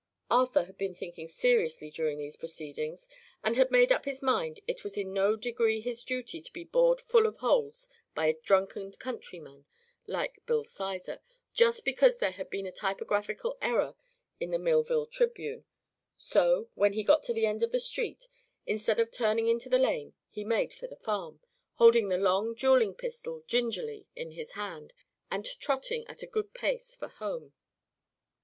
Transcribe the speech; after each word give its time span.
Arthur 0.31 0.63
had 0.63 0.79
been 0.79 0.95
thinking 0.95 1.27
seriously 1.27 1.91
during 1.91 2.17
these 2.17 2.35
proceedings 2.35 3.07
and 3.43 3.55
had 3.55 3.69
made 3.69 3.91
up 3.91 4.05
his 4.05 4.23
mind 4.23 4.59
it 4.65 4.83
was 4.83 4.97
in 4.97 5.13
no 5.13 5.35
degree 5.35 5.79
his 5.79 6.03
duty 6.03 6.41
to 6.41 6.51
be 6.51 6.63
bored 6.63 6.99
full 6.99 7.27
of 7.27 7.37
holes 7.37 7.87
by 8.15 8.25
a 8.25 8.33
drunken 8.33 8.91
countryman 8.93 9.67
like 10.07 10.43
Bill 10.47 10.63
Sizer, 10.63 11.21
just 11.53 11.85
because 11.85 12.17
there 12.17 12.31
had 12.31 12.49
been 12.49 12.65
a 12.65 12.71
typographical 12.71 13.59
error 13.61 13.93
in 14.39 14.49
the 14.49 14.57
Millville 14.57 15.05
Tribune. 15.05 15.65
So, 16.17 16.69
when 16.73 16.93
he 16.93 17.03
got 17.03 17.21
to 17.25 17.33
the 17.35 17.45
end 17.45 17.61
of 17.61 17.71
the 17.71 17.79
street, 17.79 18.27
instead 18.65 18.99
of 18.99 19.11
turning 19.11 19.45
into 19.47 19.69
the 19.69 19.77
lane 19.77 20.15
he 20.31 20.43
made 20.43 20.73
for 20.73 20.87
the 20.87 20.95
farm, 20.95 21.41
holding 21.75 22.09
the 22.09 22.17
long 22.17 22.55
dueling 22.55 22.95
pistol 22.95 23.43
gingerly 23.45 24.07
in 24.15 24.31
his 24.31 24.53
hand 24.53 24.93
and 25.29 25.45
trotting 25.59 26.07
at 26.07 26.23
a 26.23 26.25
good 26.25 26.55
pace 26.55 26.95
for 26.95 27.07
home. 27.09 27.53